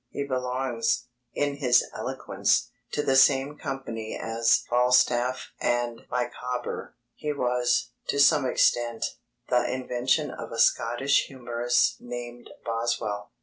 [0.09, 6.95] He belongs, in his eloquence, to the same company as Falstaff and Micawber.
[7.13, 9.05] He was, to some extent,
[9.49, 13.29] the invention of a Scottish humourist named Boswell.